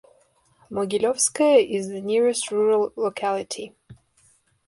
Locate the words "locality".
2.95-3.75